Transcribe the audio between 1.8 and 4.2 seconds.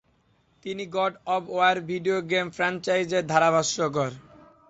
Video game ফ্র্যাঞ্চাইজের ধারাভাষ্যকার।